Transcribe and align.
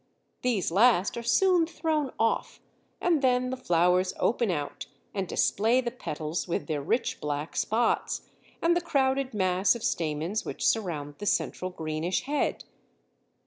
These 0.41 0.71
last 0.71 1.15
are 1.15 1.21
soon 1.21 1.67
thrown 1.67 2.11
off, 2.17 2.59
and 2.99 3.21
then 3.21 3.51
the 3.51 3.55
flowers 3.55 4.15
open 4.19 4.49
out 4.49 4.87
and 5.13 5.27
display 5.27 5.79
the 5.79 5.91
petals 5.91 6.47
with 6.47 6.65
their 6.65 6.81
rich 6.81 7.19
black 7.21 7.55
spots, 7.55 8.27
and 8.63 8.75
the 8.75 8.81
crowded 8.81 9.35
mass 9.35 9.75
of 9.75 9.83
stamens 9.83 10.43
which 10.43 10.65
surround 10.67 11.19
the 11.19 11.27
central 11.27 11.69
greenish 11.69 12.21
head. 12.21 12.63